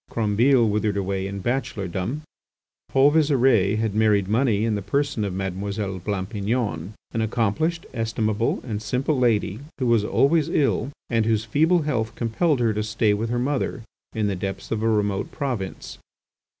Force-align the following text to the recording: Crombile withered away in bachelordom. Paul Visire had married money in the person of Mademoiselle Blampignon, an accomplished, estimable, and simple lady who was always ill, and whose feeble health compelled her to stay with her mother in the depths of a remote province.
Crombile 0.09 0.67
withered 0.67 0.97
away 0.97 1.27
in 1.27 1.43
bachelordom. 1.43 2.21
Paul 2.89 3.11
Visire 3.11 3.77
had 3.77 3.93
married 3.93 4.27
money 4.27 4.65
in 4.65 4.73
the 4.73 4.81
person 4.81 5.23
of 5.23 5.31
Mademoiselle 5.31 5.99
Blampignon, 5.99 6.93
an 7.11 7.21
accomplished, 7.21 7.85
estimable, 7.93 8.61
and 8.63 8.81
simple 8.81 9.19
lady 9.19 9.59
who 9.77 9.85
was 9.85 10.03
always 10.03 10.49
ill, 10.49 10.89
and 11.11 11.27
whose 11.27 11.45
feeble 11.45 11.83
health 11.83 12.15
compelled 12.15 12.59
her 12.61 12.73
to 12.73 12.81
stay 12.81 13.13
with 13.13 13.29
her 13.29 13.37
mother 13.37 13.83
in 14.15 14.25
the 14.25 14.35
depths 14.35 14.71
of 14.71 14.81
a 14.81 14.89
remote 14.89 15.31
province. 15.31 15.99